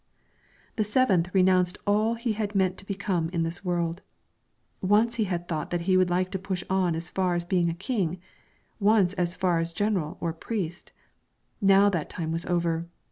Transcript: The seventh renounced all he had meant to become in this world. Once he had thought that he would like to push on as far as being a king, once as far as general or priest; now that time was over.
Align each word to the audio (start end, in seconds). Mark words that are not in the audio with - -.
The 0.77 0.83
seventh 0.83 1.29
renounced 1.31 1.77
all 1.85 2.15
he 2.15 2.31
had 2.31 2.55
meant 2.55 2.75
to 2.79 2.87
become 2.87 3.29
in 3.29 3.43
this 3.43 3.63
world. 3.63 4.01
Once 4.81 5.17
he 5.17 5.25
had 5.25 5.47
thought 5.47 5.69
that 5.69 5.81
he 5.81 5.95
would 5.95 6.09
like 6.09 6.31
to 6.31 6.39
push 6.39 6.63
on 6.71 6.95
as 6.95 7.11
far 7.11 7.35
as 7.35 7.45
being 7.45 7.69
a 7.69 7.75
king, 7.75 8.19
once 8.79 9.13
as 9.13 9.35
far 9.35 9.59
as 9.59 9.73
general 9.73 10.17
or 10.19 10.33
priest; 10.33 10.91
now 11.61 11.87
that 11.87 12.09
time 12.09 12.31
was 12.31 12.47
over. 12.47 12.87